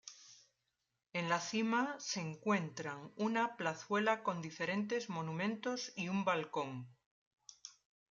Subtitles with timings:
[1.13, 6.87] En la cima se encuentran una plazuela con diferentes monumentos y un balcón.